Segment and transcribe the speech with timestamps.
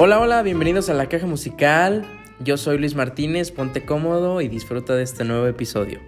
[0.00, 2.06] Hola, hola, bienvenidos a la caja musical.
[2.38, 5.98] Yo soy Luis Martínez, ponte cómodo y disfruta de este nuevo episodio.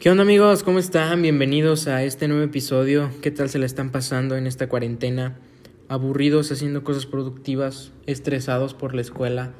[0.00, 0.64] ¿Qué onda amigos?
[0.64, 1.22] ¿Cómo están?
[1.22, 3.10] Bienvenidos a este nuevo episodio.
[3.22, 5.38] ¿Qué tal se la están pasando en esta cuarentena?
[5.86, 7.92] ¿Aburridos haciendo cosas productivas?
[8.06, 9.52] ¿Estresados por la escuela?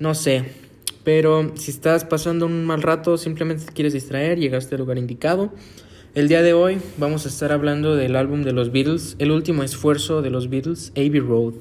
[0.00, 0.46] No sé,
[1.04, 5.52] pero si estás pasando un mal rato, simplemente te quieres distraer, llegaste al lugar indicado.
[6.14, 9.64] El día de hoy vamos a estar hablando del álbum de los Beatles, el último
[9.64, 11.54] esfuerzo de los Beatles, Abbey Road.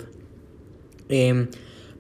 [1.10, 1.48] Em,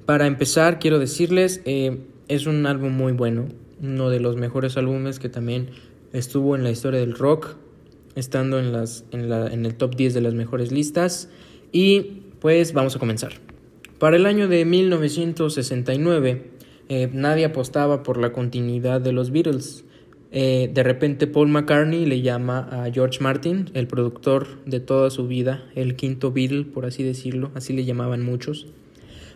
[0.05, 1.97] para empezar, quiero decirles, eh,
[2.27, 3.47] es un álbum muy bueno,
[3.81, 5.69] uno de los mejores álbumes que también
[6.11, 7.55] estuvo en la historia del rock,
[8.13, 11.29] estando en, las, en, la, en el top 10 de las mejores listas.
[11.71, 13.33] Y pues vamos a comenzar.
[13.97, 16.51] Para el año de 1969,
[16.89, 19.85] eh, nadie apostaba por la continuidad de los Beatles.
[20.35, 25.27] Eh, de repente Paul McCartney le llama a George Martin, el productor de toda su
[25.27, 28.65] vida, el quinto Beatle, por así decirlo, así le llamaban muchos,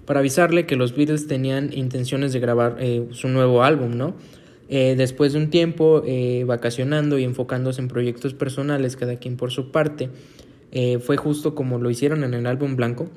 [0.08, 4.16] para avisarle que los Beatles tenían intenciones de grabar eh, su nuevo álbum, ¿no?
[4.70, 6.04] Eh, después de un tiempo
[6.48, 10.10] vacacionando y enfocándose en proyectos personales, cada quien por su parte,
[11.00, 13.08] fue justo como lo hicieron en el álbum blanco.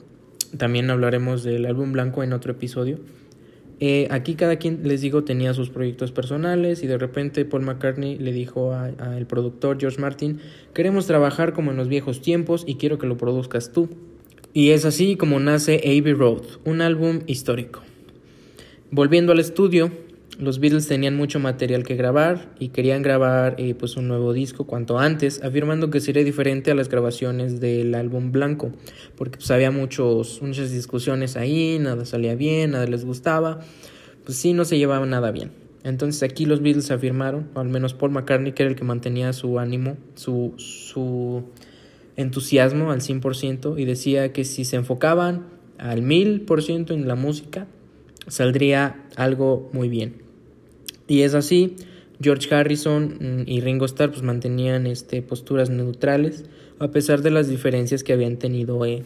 [0.56, 2.98] También hablaremos del álbum blanco en otro episodio.
[3.82, 8.18] Eh, aquí cada quien, les digo, tenía sus proyectos personales y de repente Paul McCartney
[8.18, 10.38] le dijo al productor George Martin,
[10.74, 13.88] queremos trabajar como en los viejos tiempos y quiero que lo produzcas tú.
[14.52, 17.80] Y es así como nace Abbey Road, un álbum histórico.
[18.90, 19.90] Volviendo al estudio,
[20.38, 24.64] los Beatles tenían mucho material que grabar y querían grabar eh, pues un nuevo disco
[24.64, 28.72] cuanto antes, afirmando que sería diferente a las grabaciones del álbum blanco,
[29.16, 33.60] porque pues había muchos, muchas discusiones ahí, nada salía bien, nada les gustaba,
[34.24, 35.50] pues sí, no se llevaba nada bien.
[35.82, 39.32] Entonces aquí los Beatles afirmaron, o al menos Paul McCartney, que era el que mantenía
[39.32, 41.44] su ánimo, su, su
[42.16, 45.46] entusiasmo al 100%, y decía que si se enfocaban
[45.78, 47.66] al 1000% en la música,
[48.26, 50.29] saldría algo muy bien.
[51.10, 51.74] Y es así,
[52.22, 56.44] George Harrison mm, y Ringo Starr pues, mantenían este, posturas neutrales
[56.78, 59.02] a pesar de las diferencias que habían tenido eh,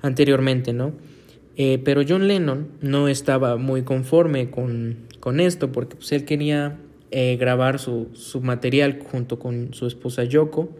[0.00, 0.94] anteriormente, ¿no?
[1.58, 6.78] Eh, pero John Lennon no estaba muy conforme con, con esto porque pues, él quería
[7.10, 10.70] eh, grabar su, su, material junto con su esposa Yoko,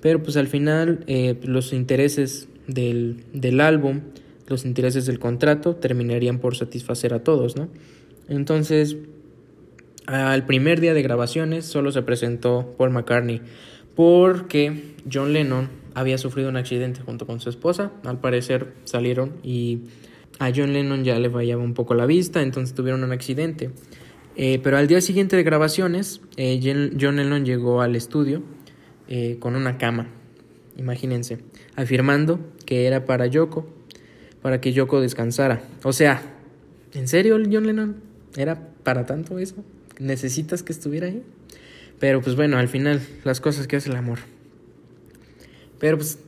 [0.00, 1.04] pero pues al final
[1.44, 4.00] los intereses del, del álbum,
[4.48, 7.68] los intereses del contrato terminarían por satisfacer a todos, ¿no?
[8.28, 8.96] Entonces,
[10.06, 13.42] al primer día de grabaciones solo se presentó Paul McCartney
[13.94, 17.92] porque John Lennon había sufrido un accidente junto con su esposa.
[18.04, 19.80] Al parecer salieron y
[20.38, 23.70] a John Lennon ya le fallaba un poco la vista, entonces tuvieron un accidente.
[24.36, 26.60] Eh, pero al día siguiente de grabaciones, eh,
[27.00, 28.42] John Lennon llegó al estudio
[29.08, 30.08] eh, con una cama,
[30.76, 31.38] imagínense,
[31.74, 33.66] afirmando que era para Yoko,
[34.42, 35.62] para que Yoko descansara.
[35.82, 36.20] O sea,
[36.92, 37.96] ¿en serio John Lennon?
[38.36, 39.64] ¿Era para tanto eso?
[39.98, 41.22] Necesitas que estuviera ahí.
[41.98, 44.18] Pero pues bueno, al final las cosas que hace el amor.
[45.78, 46.18] Pero pues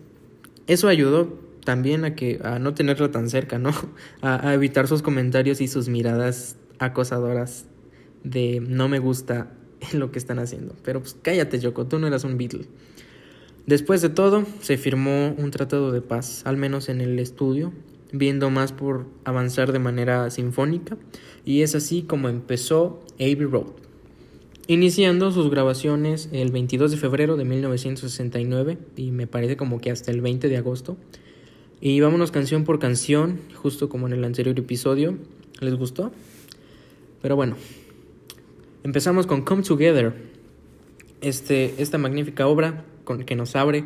[0.67, 3.73] eso ayudó también a que a no tenerla tan cerca, ¿no?
[4.23, 7.67] A, evitar sus comentarios y sus miradas acosadoras
[8.25, 9.53] de no me gusta
[9.93, 10.75] lo que están haciendo.
[10.83, 12.67] Pero pues cállate, Yoko, tú no eras un Beatle.
[13.67, 17.75] Después de todo, se firmó un tratado de paz, al menos en el estudio,
[18.13, 20.97] viendo más por avanzar de manera sinfónica,
[21.45, 23.67] y es así como empezó Abbey Road,
[24.67, 30.11] iniciando sus grabaciones el 22 de febrero de 1969 y me parece como que hasta
[30.11, 30.97] el 20 de agosto.
[31.81, 35.17] Y vámonos canción por canción, justo como en el anterior episodio.
[35.61, 36.13] ¿Les gustó?
[37.23, 37.57] Pero bueno,
[38.83, 40.13] empezamos con Come Together,
[41.21, 43.85] este, esta magnífica obra con que nos abre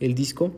[0.00, 0.54] el disco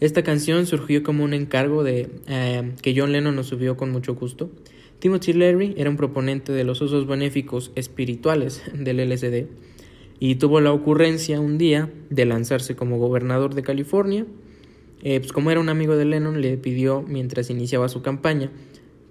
[0.00, 4.14] esta canción surgió como un encargo de eh, que John Lennon nos subió con mucho
[4.14, 4.50] gusto.
[4.98, 9.46] Timothy Leary era un proponente de los usos benéficos espirituales del LSD
[10.18, 14.26] y tuvo la ocurrencia un día de lanzarse como gobernador de California.
[15.02, 18.50] Eh, pues como era un amigo de Lennon, le pidió, mientras iniciaba su campaña,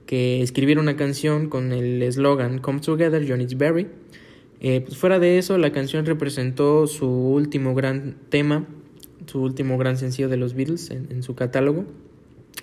[0.06, 3.88] que escribiera una canción con el eslogan Come Together, John Berry.
[4.60, 8.66] Eh, pues fuera de eso, la canción representó su último gran tema
[9.26, 11.86] su último gran sencillo de los Beatles en, su catálogo.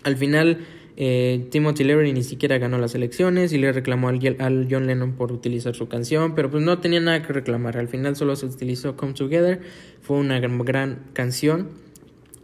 [0.04, 0.58] Al final,
[0.96, 5.12] eh, Timothy Leary ni siquiera ganó las elecciones y le reclamó al, al, John Lennon
[5.12, 7.76] por utilizar su canción, pero pues no tenía nada que reclamar.
[7.76, 9.60] Al final solo se utilizó Come Together,
[10.00, 11.68] fue una gran, gran canción.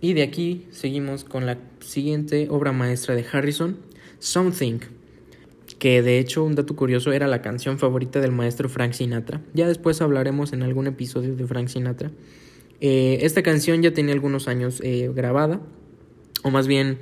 [0.00, 3.78] Y de aquí seguimos con la siguiente obra maestra de Harrison,
[4.18, 4.80] Something,
[5.78, 9.40] que de hecho un dato curioso era la canción favorita del maestro Frank Sinatra.
[9.54, 12.10] Ya después hablaremos en algún episodio de Frank Sinatra.
[12.81, 15.61] Eh, esta canción ya tenía algunos años eh, grabada
[16.43, 16.99] o más bien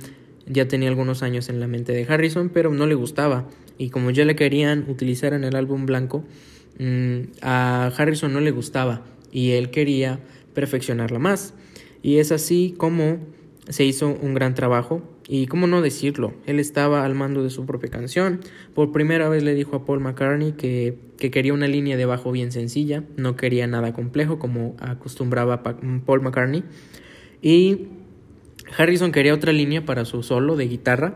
[0.47, 3.47] ya tenía algunos años en la mente de Harrison, pero no le gustaba.
[3.77, 6.23] Y como ya le querían utilizar en el álbum blanco,
[6.79, 10.19] mm, a Harrison no le gustaba y él quería
[10.53, 11.53] perfeccionarla más.
[12.01, 13.19] Y es así como
[13.69, 15.01] se hizo un gran trabajo.
[15.27, 18.41] Y cómo no decirlo, él estaba al mando de su propia canción.
[18.75, 22.31] Por primera vez le dijo a Paul McCartney que, que quería una línea de bajo
[22.31, 26.63] bien sencilla, no quería nada complejo como acostumbraba Paul McCartney.
[27.41, 27.87] Y
[28.77, 31.15] Harrison quería otra línea para su solo de guitarra,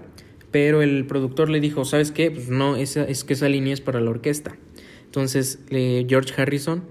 [0.51, 2.31] pero el productor le dijo, ¿sabes qué?
[2.31, 4.57] Pues no, esa, es que esa línea es para la orquesta.
[5.05, 6.83] Entonces George Harrison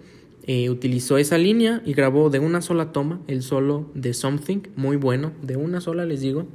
[0.45, 4.97] eh, utilizó esa línea y grabó de una sola toma el solo de Something, muy
[4.97, 6.47] bueno, de una sola les digo.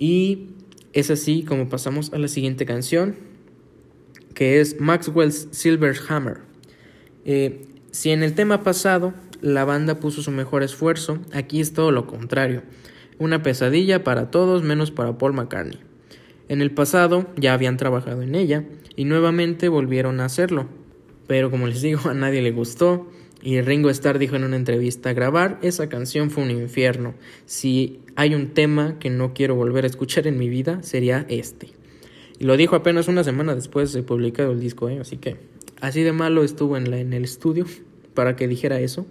[0.00, 0.48] Y
[0.94, 3.14] es así como pasamos a la siguiente canción,
[4.34, 6.38] que es Maxwell's Silver Hammer.
[7.26, 9.12] Eh, si en el tema pasado
[9.42, 12.62] la banda puso su mejor esfuerzo, aquí es todo lo contrario.
[13.18, 15.78] Una pesadilla para todos menos para Paul McCartney.
[16.48, 18.64] En el pasado ya habían trabajado en ella
[18.96, 20.66] y nuevamente volvieron a hacerlo.
[21.26, 23.06] Pero como les digo, a nadie le gustó
[23.42, 27.14] y Ringo Starr dijo en una entrevista, grabar esa canción fue un infierno.
[27.46, 31.68] Si hay un tema que no quiero volver a escuchar en mi vida, sería este.
[32.38, 34.98] Y lo dijo apenas una semana después de publicado el disco, ¿eh?
[35.00, 35.36] así que
[35.80, 37.66] así de malo estuvo en, la, en el estudio
[38.14, 39.06] para que dijera eso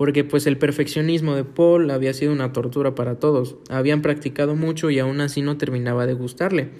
[0.00, 3.56] porque pues el perfeccionismo de Paul había sido una tortura para todos.
[3.68, 6.70] Habían practicado mucho y aún así no terminaba de gustarle.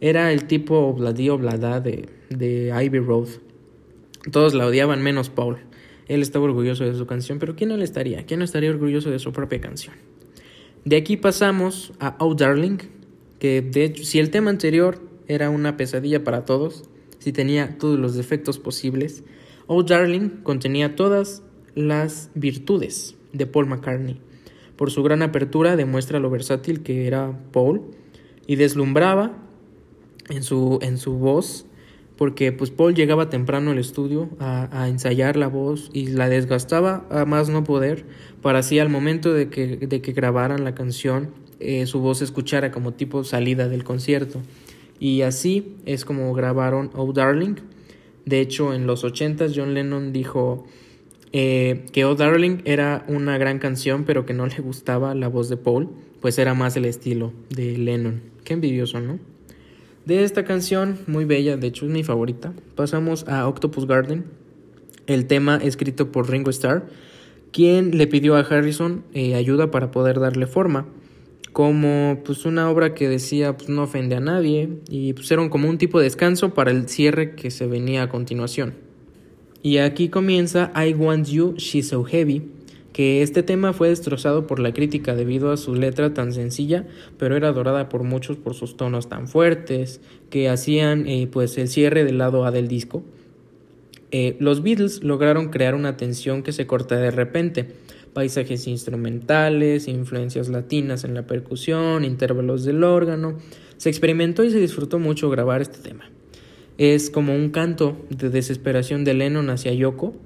[0.00, 3.28] Era el tipo obladí oblada de, de Ivy Road.
[4.32, 5.67] Todos la odiaban menos Paul.
[6.08, 8.24] Él estaba orgulloso de su canción, pero ¿quién no le estaría?
[8.24, 9.94] ¿Quién no estaría orgulloso de su propia canción?
[10.84, 12.78] De aquí pasamos a Oh Darling,
[13.38, 16.84] que si el tema anterior era una pesadilla para todos,
[17.18, 19.22] si tenía todos los defectos posibles,
[19.66, 21.42] Oh Darling contenía todas
[21.74, 24.20] las virtudes de Paul McCartney.
[24.76, 27.82] Por su gran apertura demuestra lo versátil que era Paul
[28.46, 29.36] y deslumbraba
[30.30, 31.66] en su, en su voz
[32.18, 37.24] porque pues Paul llegaba temprano al estudio a, ensayar la voz y la desgastaba a
[37.24, 38.04] más no poder
[38.42, 41.30] para así al momento de que, de que grabaran la canción
[41.60, 44.42] eh, su voz escuchara como tipo salida del concierto
[44.98, 47.54] y así es como grabaron Oh Darling
[48.26, 50.66] de hecho en los 80 John Lennon dijo
[51.32, 55.48] eh, que Oh Darling era una gran canción, pero que no le gustaba la voz
[55.48, 58.22] de Paul, pues era más el estilo de Lennon.
[58.44, 59.18] Qué envidioso, ¿no?
[60.08, 64.24] De esta canción, muy bella, de hecho es mi favorita, pasamos a Octopus Garden,
[65.06, 66.86] el tema escrito por Ringo Starr,
[67.52, 70.86] quien le pidió a Harrison eh, ayuda para poder darle forma,
[71.52, 75.76] como pues una obra que decía pues no ofende a nadie y era como un
[75.76, 78.76] tipo de descanso para el cierre que se venía a continuación.
[79.62, 82.48] Y aquí comienza I Want You, She's So Heavy,
[82.98, 86.84] que este tema fue destrozado por la crítica debido a su letra tan sencilla,
[87.16, 90.00] pero era adorada por muchos por sus tonos tan fuertes
[90.30, 93.04] que hacían eh, pues el cierre del lado A del disco.
[94.10, 97.68] Eh, los Beatles lograron crear una tensión que se corta de repente,
[98.14, 103.38] paisajes instrumentales, influencias latinas en la percusión, intervalos del órgano.
[103.76, 106.10] Se experimentó y se disfrutó mucho grabar este tema.
[106.78, 110.16] Es como un canto de desesperación de Lennon hacia Yoko.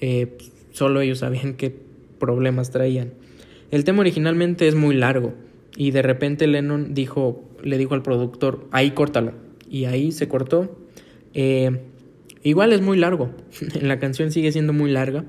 [0.00, 0.36] Eh,
[0.72, 1.83] solo ellos sabían qué
[2.24, 3.12] problemas traían.
[3.70, 5.34] El tema originalmente es muy largo
[5.76, 9.32] y de repente Lennon dijo, le dijo al productor, ahí córtalo.
[9.68, 10.78] Y ahí se cortó.
[11.34, 11.80] Eh,
[12.42, 13.30] igual es muy largo.
[13.80, 15.24] la canción sigue siendo muy larga.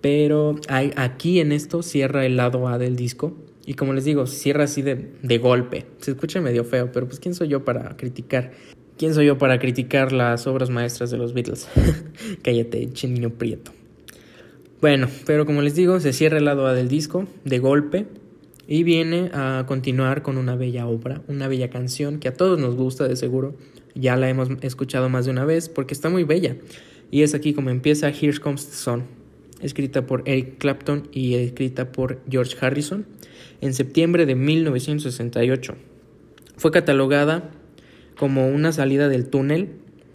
[0.00, 3.36] Pero hay, aquí en esto cierra el lado A del disco.
[3.66, 5.86] Y como les digo, cierra así de, de golpe.
[5.98, 8.52] Se escucha medio feo, pero pues quién soy yo para criticar
[8.98, 11.68] ¿Quién soy yo para criticar las obras maestras de los Beatles?
[12.42, 13.72] Cállate, chinino prieto.
[14.82, 18.06] Bueno, pero como les digo, se cierra el lado A del disco de golpe
[18.66, 22.74] y viene a continuar con una bella obra, una bella canción que a todos nos
[22.74, 23.54] gusta de seguro.
[23.94, 26.56] Ya la hemos escuchado más de una vez porque está muy bella.
[27.12, 29.04] Y es aquí como empieza Here Comes the Sun,
[29.60, 33.06] escrita por Eric Clapton y escrita por George Harrison
[33.60, 35.76] en septiembre de 1968.
[36.56, 37.52] Fue catalogada
[38.18, 39.74] como una salida del túnel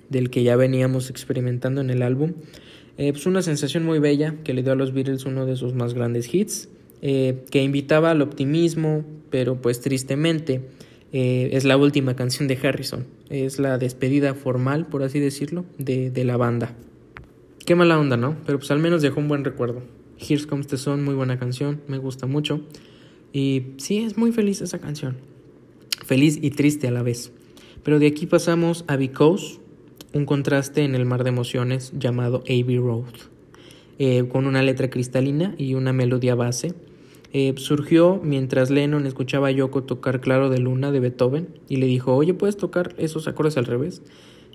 [0.10, 2.34] del que ya veníamos experimentando en el álbum.
[2.98, 5.74] Eh, pues una sensación muy bella que le dio a los Beatles uno de sus
[5.74, 6.70] más grandes hits,
[7.02, 10.62] eh, que invitaba al optimismo, pero pues tristemente
[11.14, 16.10] eh, es la última canción de Harrison, es la despedida formal, por así decirlo, de,
[16.10, 16.76] de, la banda.
[17.66, 18.36] Qué mala onda, ¿no?
[18.46, 19.84] Pero pues al menos dejó un buen recuerdo.
[20.18, 22.62] Here Comes the Sun, muy buena canción, me gusta mucho.
[23.32, 25.18] Y sí, es muy feliz esa canción.
[26.06, 27.32] Feliz y triste a la vez.
[27.84, 29.60] Pero de aquí pasamos a Because,
[30.18, 33.14] un contraste en el mar de emociones llamado Abbey Road,
[34.00, 36.74] eh, con una letra cristalina y una melodía base.
[37.34, 41.86] Eh, surgió mientras Lennon escuchaba a Yoko tocar Claro de Luna de Beethoven y le
[41.86, 44.02] dijo, oye, ¿puedes tocar esos acordes al revés?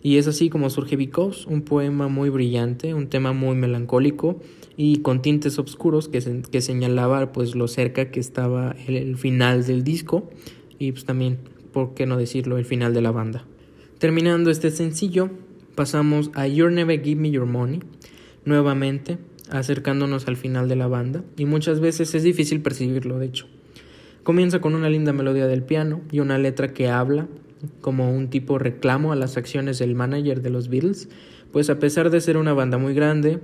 [0.02, 4.40] Y es así como surge Because, un poema muy brillante, un tema muy melancólico
[4.76, 9.84] y con tintes oscuros que, que señalaba pues lo cerca que estaba el, final del
[9.84, 10.28] disco
[10.80, 11.38] y pues también,
[11.72, 13.44] por qué no decirlo, el final de la banda.
[13.98, 15.30] Terminando este sencillo,
[15.74, 17.80] pasamos a You're Never Give Me Your Money,
[18.44, 19.18] nuevamente
[19.50, 23.46] acercándonos al final de la banda, y muchas veces es difícil percibirlo, de hecho.
[24.22, 27.28] Comienza con una linda melodía del piano y una letra que habla
[27.80, 31.08] como un tipo reclamo a las acciones del manager de los Beatles,
[31.52, 33.40] pues a pesar de ser una banda muy grande,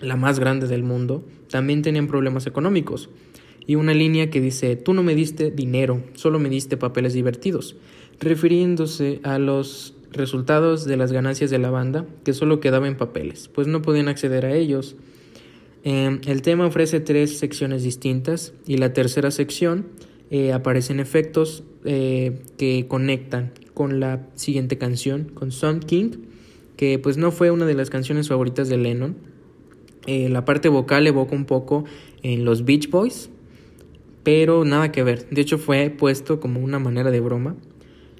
[0.00, 3.10] la más grande del mundo, también tenían problemas económicos.
[3.66, 7.76] Y una línea que dice, tú no me diste dinero, solo me diste papeles divertidos,
[8.20, 13.48] refiriéndose a los resultados de las ganancias de la banda, que solo quedaban en papeles,
[13.48, 14.96] pues no podían acceder a ellos.
[15.84, 19.86] Em, el tema ofrece tres secciones distintas y la tercera sección
[20.30, 26.10] eh, aparecen efectos eh, que conectan con la siguiente canción, con Sun King,
[26.76, 29.16] que pues no fue una de las canciones favoritas de Lennon.
[30.06, 31.84] Eh, la parte vocal evoca un poco
[32.22, 33.30] en los Beach Boys,
[34.24, 35.28] pero nada que ver.
[35.30, 37.54] De hecho fue puesto como una manera de broma.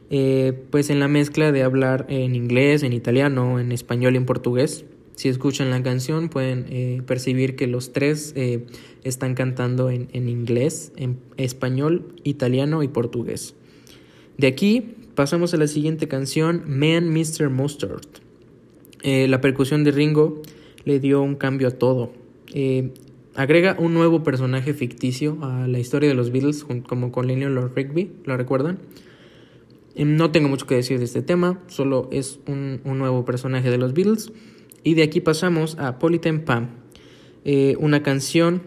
[0.08, 4.84] Pues en la mezcla de hablar en inglés, en italiano, en español y en portugués.
[5.16, 8.66] Si escuchan la canción pueden eh, percibir que los tres eh,
[9.02, 13.54] están cantando en, inglés, en español, italiano y portugués.
[14.36, 17.48] De aquí pasamos a la siguiente canción, Man Mr.
[17.48, 18.06] Mustard.
[19.02, 20.42] Eh, la percusión de Ringo
[20.84, 22.12] le dio un cambio a todo.
[23.34, 28.10] agrega un nuevo personaje ficticio a la historia de los Beatles, como con Lord Rigby,
[28.26, 28.80] ¿lo recuerdan?
[29.96, 33.94] No tengo mucho que decir de este tema, solo es un, nuevo personaje de los
[33.94, 34.32] Beatles.
[34.82, 36.68] Y de aquí pasamos a Politan Pam,
[37.44, 38.62] eh, una canción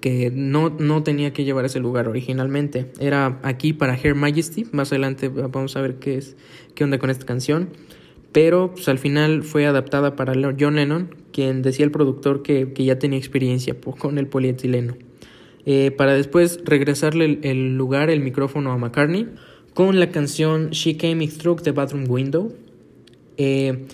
[0.00, 2.92] que no, no, tenía que llevar ese lugar originalmente.
[3.00, 4.66] Era aquí para Her Majesty.
[4.72, 6.36] Más adelante vamos a ver qué es
[6.74, 7.70] qué onda con esta canción.
[8.36, 12.98] Pero pues, al final fue adaptada para John Lennon, quien decía el productor que, ya
[12.98, 14.94] tenía experiencia con el polietileno.
[15.64, 19.28] Eh, para después regresarle el, lugar, el micrófono a McCartney,
[19.76, 22.50] con la canción She Came Through the Bathroom Window.
[23.36, 23.84] Eh,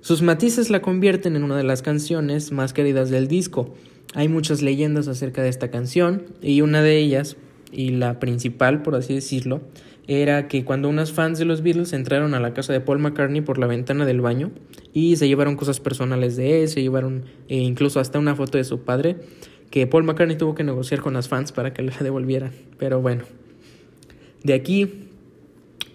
[0.00, 3.74] sus matices la convierten en una de las canciones más queridas del disco.
[4.14, 7.36] Hay muchas leyendas acerca de esta canción y una de ellas,
[7.70, 9.60] y la principal por así decirlo,
[10.08, 13.42] era que cuando unas fans de los Beatles entraron a la casa de Paul McCartney
[13.42, 14.50] por la ventana del baño
[14.94, 18.64] y se llevaron cosas personales de él, se llevaron eh, incluso hasta una foto de
[18.64, 19.16] su padre,
[19.70, 22.52] que Paul McCartney tuvo que negociar con las fans para que la devolvieran.
[22.78, 23.24] Pero bueno,
[24.44, 25.08] de aquí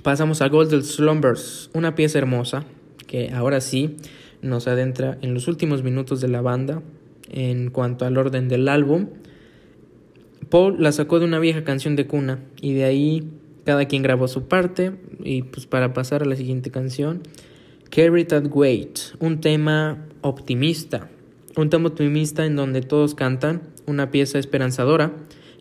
[0.03, 2.65] pasamos a Golden Slumbers, una pieza hermosa
[3.07, 3.97] que ahora sí
[4.41, 6.81] nos adentra en los últimos minutos de la banda
[7.29, 9.07] en cuanto al orden del álbum.
[10.49, 13.29] Paul la sacó de una vieja canción de cuna y de ahí
[13.65, 17.23] cada quien grabó su parte y pues para pasar a la siguiente canción,
[17.89, 21.09] Carry That Weight, un tema optimista,
[21.57, 25.11] un tema optimista en donde todos cantan, una pieza esperanzadora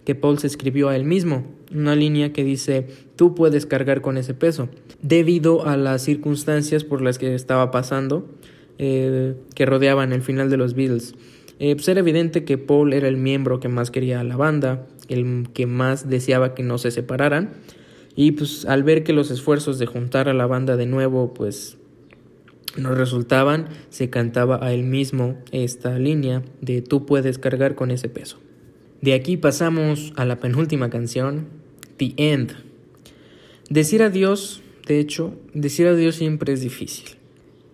[0.06, 1.44] que Paul se escribió a él mismo,
[1.74, 2.86] una línea que dice,
[3.16, 4.68] tú puedes cargar con ese peso,
[5.02, 8.30] debido a las circunstancias por las que estaba pasando,
[8.78, 11.16] eh, que rodeaban el final de los Beatles.
[11.58, 14.86] Eh, pues era evidente que Paul era el miembro que más quería a la banda,
[15.08, 17.54] el que más deseaba que no se separaran,
[18.14, 21.78] y pues al ver que los esfuerzos de juntar a la banda de nuevo pues
[22.76, 28.08] no resultaban, se cantaba a él mismo esta línea de tú puedes cargar con ese
[28.08, 28.38] peso.
[29.02, 31.48] De aquí pasamos a la penúltima canción,
[31.98, 32.54] The End.
[33.68, 37.16] Decir adiós, de hecho, decir adiós siempre es difícil.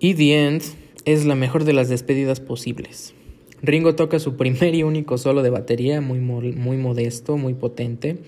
[0.00, 0.62] Y The End
[1.04, 3.14] es la mejor de las despedidas posibles.
[3.62, 8.18] Ringo toca su primer y único solo de batería, muy, muy modesto, muy potente,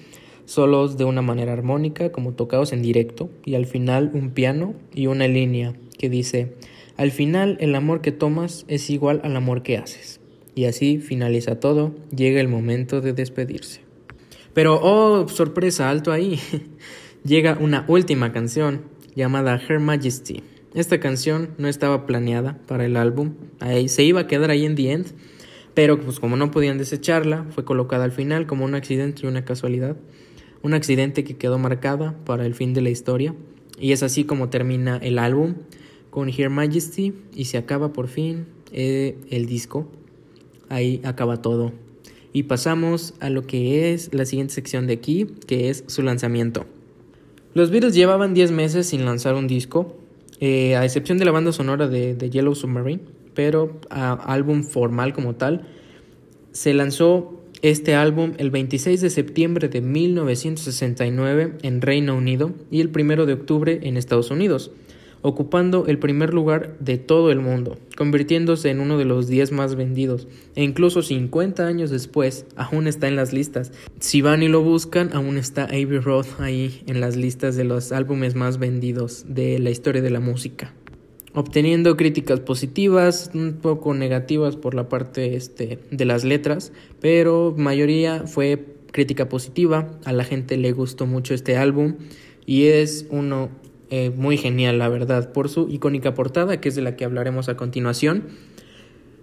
[0.45, 5.09] solos de una manera armónica, como tocados en directo, y al final un piano y
[5.09, 6.53] una línea que dice,
[6.97, 10.21] al final el amor que tomas es igual al amor que haces.
[10.55, 13.81] Y así finaliza todo, llega el momento de despedirse.
[14.53, 16.39] Pero, oh, sorpresa, alto ahí.
[17.25, 18.83] llega una última canción
[19.17, 20.43] llamada Her Majesty.
[20.75, 24.75] Esta canción no estaba planeada para el álbum, ahí, se iba a quedar ahí en
[24.75, 25.07] The End,
[25.73, 29.45] pero pues como no podían desecharla, fue colocada al final como un accidente y una
[29.45, 29.97] casualidad.
[30.63, 33.35] Un accidente que quedó marcada para el fin de la historia.
[33.79, 35.57] Y es así como termina el álbum
[36.11, 39.91] con Her Majesty y se acaba por fin eh, el disco
[40.69, 41.73] ahí acaba todo.
[42.33, 46.67] Y pasamos a lo que es la siguiente sección de aquí, que es su lanzamiento.
[47.55, 49.97] Los Beatles llevaban 10 meses sin lanzar un disco,
[50.41, 53.01] eh, a excepción de la banda sonora de, Yellow Submarine,
[53.35, 55.69] pero álbum formal como tal,
[56.51, 62.91] se lanzó este álbum el 26 de septiembre de 1969 en Reino Unido y el
[62.95, 64.73] 1 de octubre en Estados Unidos,
[65.25, 69.75] ocupando el primer lugar de todo el mundo, convirtiéndose en uno de los 10 más
[69.75, 73.73] vendidos, e incluso 50 años después aún está en las listas.
[74.01, 77.91] Si van y lo buscan, aún está Abbey Road ahí en las listas de los
[77.91, 80.75] álbumes más vendidos de la historia de la música
[81.37, 88.23] obteniendo críticas positivas, un poco negativas por la parte este, de las letras, pero mayoría
[88.29, 91.97] fue crítica positiva, a la gente le gustó mucho este álbum
[92.47, 93.49] y es uno
[93.91, 97.49] eh, muy genial, la verdad, por su icónica portada, que es de la que hablaremos
[97.49, 98.25] a continuación.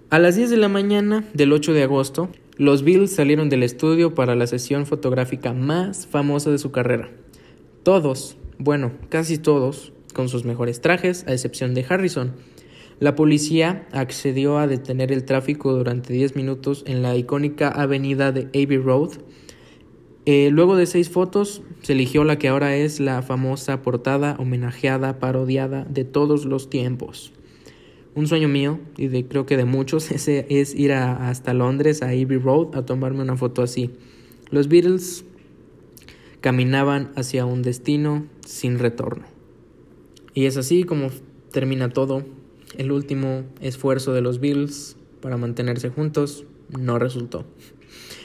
[0.09, 4.13] A las 10 de la mañana del 8 de agosto, los Bills salieron del estudio
[4.13, 7.09] para la sesión fotográfica más famosa de su carrera.
[7.83, 12.33] Todos, bueno, casi todos, con sus mejores trajes, a excepción de Harrison.
[12.99, 18.41] La policía accedió a detener el tráfico durante 10 minutos en la icónica avenida de
[18.49, 19.13] Abbey Road.
[20.25, 25.19] Eh, luego de seis fotos, se eligió la que ahora es la famosa portada homenajeada,
[25.19, 27.33] parodiada de todos los tiempos.
[28.13, 32.09] Un sueño mío, y de, creo que de muchos, ese es ir hasta Londres, a
[32.09, 33.89] Abbey Road, a tomarme una foto así.
[34.51, 35.25] Los Beatles
[36.41, 39.25] caminaban hacia un destino sin retorno.
[40.33, 41.09] Y es así como
[41.51, 42.23] termina todo.
[42.77, 47.45] El último esfuerzo de los Beatles para mantenerse juntos no resultó.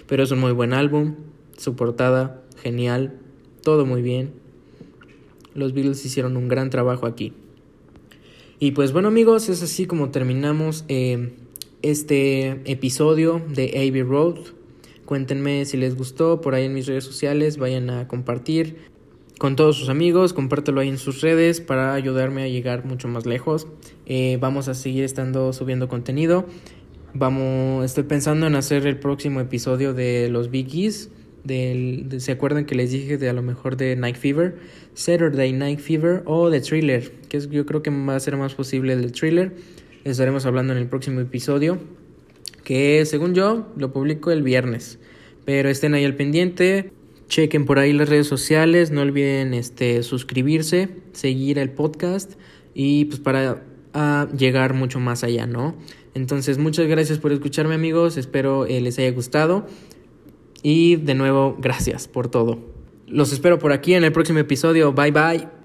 [0.07, 1.17] Pero es un muy buen álbum,
[1.57, 3.19] su portada genial,
[3.63, 4.33] todo muy bien.
[5.55, 7.33] Los Beatles hicieron un gran trabajo aquí.
[8.59, 11.35] Y pues bueno amigos, es así como terminamos eh,
[11.83, 14.37] este episodio de Abbey Road.
[15.05, 18.77] Cuéntenme si les gustó por ahí en mis redes sociales, vayan a compartir
[19.39, 23.27] con todos sus amigos, compártelo ahí en sus redes para ayudarme a llegar mucho más
[23.27, 23.67] lejos.
[24.07, 26.47] Eh, vamos a seguir estando subiendo contenido.
[27.13, 31.11] Vamos, estoy pensando en hacer el próximo episodio de los Biggies.
[31.47, 34.57] Del, ¿Se acuerdan que les dije de a lo mejor de Night Fever?
[34.95, 38.55] Saturday Night Fever o de Thriller, que es, yo creo que va a ser más
[38.55, 39.55] posible el de Thriller.
[40.05, 41.79] Estaremos hablando en el próximo episodio,
[42.65, 44.99] que según yo lo publico el viernes.
[45.45, 46.91] Pero estén ahí al pendiente.
[47.29, 52.35] Chequen por ahí las redes sociales, no olviden este, suscribirse, seguir el podcast
[52.73, 53.63] y pues para
[54.37, 55.75] llegar mucho más allá, ¿no?
[56.15, 59.67] Entonces, muchas gracias por escucharme amigos, espero eh, les haya gustado
[60.69, 62.59] y de nuevo, gracias por todo.
[63.07, 65.56] Los espero por aquí en el próximo episodio, bye bye.